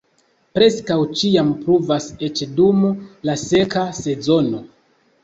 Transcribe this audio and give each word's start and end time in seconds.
Preskaŭ 0.57 0.95
ĉiam 1.19 1.51
pluvas 1.65 2.07
eĉ 2.29 2.41
dum 2.61 2.81
la 3.31 3.37
seka 3.43 3.85
sezono. 3.99 4.65